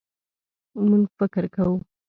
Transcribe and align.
مونږ 0.87 1.03
فکر 1.17 1.43
کوو 1.55 1.75